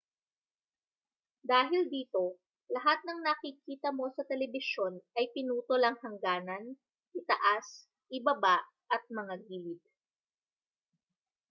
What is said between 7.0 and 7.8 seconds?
itaas